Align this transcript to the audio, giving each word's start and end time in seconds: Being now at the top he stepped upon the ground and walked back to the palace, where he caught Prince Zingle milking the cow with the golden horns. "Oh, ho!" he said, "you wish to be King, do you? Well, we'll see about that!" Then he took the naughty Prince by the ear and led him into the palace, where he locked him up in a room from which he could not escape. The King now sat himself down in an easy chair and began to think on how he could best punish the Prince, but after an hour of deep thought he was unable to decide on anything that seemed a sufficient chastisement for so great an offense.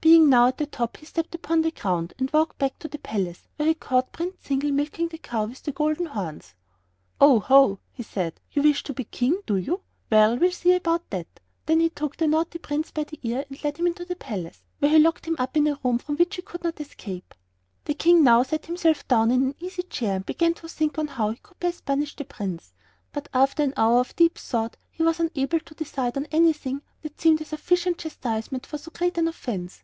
Being 0.00 0.28
now 0.28 0.46
at 0.46 0.58
the 0.58 0.66
top 0.66 0.98
he 0.98 1.06
stepped 1.06 1.34
upon 1.34 1.62
the 1.62 1.72
ground 1.72 2.14
and 2.18 2.30
walked 2.30 2.56
back 2.58 2.78
to 2.78 2.88
the 2.88 2.98
palace, 3.00 3.48
where 3.56 3.66
he 3.66 3.74
caught 3.74 4.12
Prince 4.12 4.36
Zingle 4.46 4.70
milking 4.70 5.08
the 5.08 5.18
cow 5.18 5.46
with 5.46 5.62
the 5.64 5.72
golden 5.72 6.06
horns. 6.06 6.54
"Oh, 7.20 7.40
ho!" 7.40 7.80
he 7.92 8.04
said, 8.04 8.40
"you 8.52 8.62
wish 8.62 8.84
to 8.84 8.92
be 8.92 9.04
King, 9.04 9.40
do 9.44 9.56
you? 9.56 9.80
Well, 10.08 10.38
we'll 10.38 10.52
see 10.52 10.72
about 10.72 11.10
that!" 11.10 11.40
Then 11.66 11.80
he 11.80 11.90
took 11.90 12.16
the 12.16 12.28
naughty 12.28 12.58
Prince 12.60 12.92
by 12.92 13.04
the 13.04 13.18
ear 13.24 13.44
and 13.50 13.62
led 13.64 13.76
him 13.78 13.88
into 13.88 14.04
the 14.04 14.14
palace, 14.14 14.62
where 14.78 14.90
he 14.92 15.00
locked 15.00 15.26
him 15.26 15.34
up 15.38 15.56
in 15.56 15.66
a 15.66 15.78
room 15.82 15.98
from 15.98 16.16
which 16.16 16.36
he 16.36 16.42
could 16.42 16.62
not 16.62 16.80
escape. 16.80 17.34
The 17.86 17.94
King 17.94 18.22
now 18.22 18.44
sat 18.44 18.66
himself 18.66 19.06
down 19.08 19.32
in 19.32 19.42
an 19.42 19.54
easy 19.58 19.82
chair 19.82 20.14
and 20.14 20.24
began 20.26 20.54
to 20.54 20.68
think 20.68 20.96
on 20.96 21.08
how 21.08 21.30
he 21.30 21.38
could 21.42 21.58
best 21.58 21.84
punish 21.84 22.14
the 22.14 22.24
Prince, 22.24 22.72
but 23.12 23.28
after 23.34 23.64
an 23.64 23.74
hour 23.76 23.98
of 23.98 24.14
deep 24.14 24.38
thought 24.38 24.76
he 24.92 25.02
was 25.02 25.18
unable 25.18 25.58
to 25.60 25.74
decide 25.74 26.16
on 26.16 26.26
anything 26.26 26.82
that 27.02 27.20
seemed 27.20 27.40
a 27.40 27.44
sufficient 27.44 27.98
chastisement 27.98 28.64
for 28.64 28.78
so 28.78 28.92
great 28.92 29.18
an 29.18 29.26
offense. 29.26 29.82